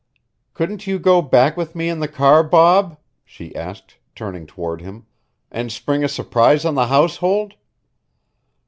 "Couldn't 0.55 0.87
you 0.87 0.97
go 0.97 1.21
back 1.21 1.55
with 1.55 1.75
me 1.75 1.87
in 1.87 1.99
the 1.99 2.07
car, 2.07 2.41
Bob," 2.43 2.97
she 3.23 3.55
asked 3.55 3.97
turning 4.15 4.47
toward 4.47 4.81
him, 4.81 5.05
"and 5.51 5.71
spring 5.71 6.03
a 6.03 6.07
surprise 6.07 6.65
on 6.65 6.73
the 6.73 6.87
household? 6.87 7.53